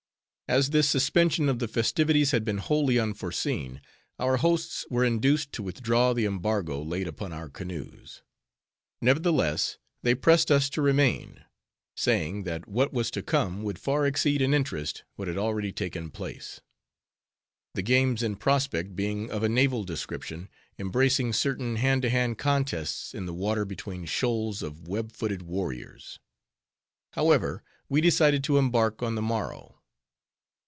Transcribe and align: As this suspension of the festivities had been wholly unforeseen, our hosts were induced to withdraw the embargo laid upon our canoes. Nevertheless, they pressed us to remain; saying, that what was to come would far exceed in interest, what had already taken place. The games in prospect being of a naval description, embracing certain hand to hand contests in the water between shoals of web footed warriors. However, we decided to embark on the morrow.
As 0.51 0.71
this 0.71 0.89
suspension 0.89 1.47
of 1.47 1.59
the 1.59 1.67
festivities 1.69 2.31
had 2.31 2.43
been 2.43 2.57
wholly 2.57 2.99
unforeseen, 2.99 3.79
our 4.19 4.35
hosts 4.35 4.85
were 4.89 5.05
induced 5.05 5.53
to 5.53 5.63
withdraw 5.63 6.11
the 6.11 6.25
embargo 6.25 6.83
laid 6.83 7.07
upon 7.07 7.31
our 7.31 7.47
canoes. 7.47 8.21
Nevertheless, 9.01 9.77
they 10.03 10.13
pressed 10.13 10.51
us 10.51 10.69
to 10.71 10.81
remain; 10.81 11.45
saying, 11.95 12.43
that 12.43 12.67
what 12.67 12.91
was 12.91 13.09
to 13.11 13.23
come 13.23 13.63
would 13.63 13.79
far 13.79 14.05
exceed 14.05 14.41
in 14.41 14.53
interest, 14.53 15.05
what 15.15 15.29
had 15.29 15.37
already 15.37 15.71
taken 15.71 16.09
place. 16.11 16.59
The 17.73 17.81
games 17.81 18.21
in 18.21 18.35
prospect 18.35 18.93
being 18.93 19.31
of 19.31 19.43
a 19.43 19.47
naval 19.47 19.85
description, 19.85 20.49
embracing 20.77 21.31
certain 21.31 21.77
hand 21.77 22.01
to 22.01 22.09
hand 22.09 22.37
contests 22.37 23.13
in 23.13 23.25
the 23.25 23.33
water 23.33 23.63
between 23.63 24.03
shoals 24.03 24.61
of 24.61 24.85
web 24.85 25.13
footed 25.13 25.43
warriors. 25.43 26.19
However, 27.13 27.63
we 27.87 28.01
decided 28.01 28.43
to 28.43 28.57
embark 28.57 29.01
on 29.01 29.15
the 29.15 29.21
morrow. 29.21 29.77